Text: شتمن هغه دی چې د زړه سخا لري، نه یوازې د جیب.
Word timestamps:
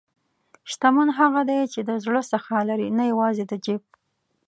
شتمن 0.71 1.09
هغه 1.19 1.41
دی 1.49 1.61
چې 1.73 1.79
د 1.89 1.89
زړه 2.05 2.21
سخا 2.31 2.59
لري، 2.69 2.87
نه 2.97 3.03
یوازې 3.11 3.43
د 3.47 3.53
جیب. 3.65 3.81